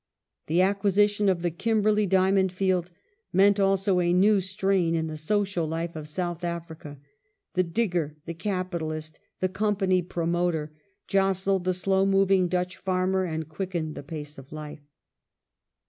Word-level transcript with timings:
The 0.47 0.63
acquisition 0.63 1.29
of 1.29 1.43
the 1.43 1.51
Kimberley 1.51 2.07
diamond 2.07 2.51
field 2.51 2.89
meant 3.31 3.59
also 3.59 3.99
a 3.99 4.11
new 4.11 4.41
strain 4.41 4.95
in 4.95 5.05
the 5.05 5.15
social 5.15 5.67
life 5.67 5.95
of 5.95 6.07
South 6.07 6.43
Africa. 6.43 6.97
The 7.53 7.61
digger, 7.61 8.17
the 8.25 8.33
capitalist, 8.33 9.19
the 9.41 9.47
company 9.47 10.01
promoter 10.01 10.73
jostled 11.07 11.65
the 11.65 11.75
slow 11.75 12.07
moving 12.07 12.47
Dutch 12.47 12.77
farmer 12.77 13.25
and 13.25 13.47
quickened 13.47 13.93
the 13.93 14.01
pace 14.01 14.39
of 14.39 14.51
life." 14.51 14.81